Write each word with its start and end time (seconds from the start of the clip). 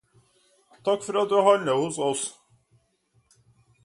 Takk 0.85 1.03
for 1.07 1.19
at 1.21 1.29
du 1.33 1.37
handler 1.47 1.75
hos 1.81 1.99
oss! 2.09 2.23